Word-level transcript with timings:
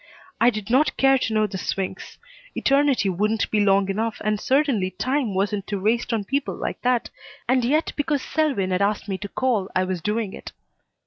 I 0.39 0.49
did 0.49 0.71
not 0.71 0.97
care 0.97 1.19
to 1.19 1.33
know 1.35 1.45
the 1.45 1.59
Swinks. 1.59 2.17
Eternity 2.55 3.07
wouldn't 3.07 3.51
be 3.51 3.63
long 3.63 3.87
enough, 3.87 4.19
and 4.25 4.39
certainly 4.41 4.89
time 4.89 5.35
wasn't 5.35 5.67
to 5.67 5.79
waste 5.79 6.11
on 6.11 6.23
people 6.23 6.55
like 6.55 6.81
that, 6.81 7.11
and 7.47 7.63
yet 7.63 7.93
because 7.95 8.23
Selwyn 8.23 8.71
had 8.71 8.81
asked 8.81 9.07
me 9.07 9.19
to 9.19 9.29
call 9.29 9.69
I 9.75 9.83
was 9.83 10.01
doing 10.01 10.33
it. 10.33 10.53